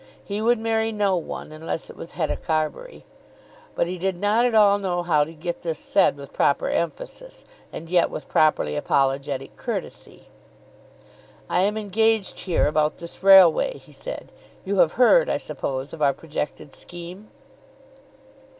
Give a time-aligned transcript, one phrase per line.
[0.23, 3.05] He would marry no one unless it was Hetta Carbury.
[3.75, 7.45] But he did not at all know how to get this said with proper emphasis,
[7.71, 10.27] and yet with properly apologetic courtesy.
[11.47, 14.31] "I am engaged here about this railway," he said.
[14.65, 17.29] "You have heard, I suppose, of our projected scheme?"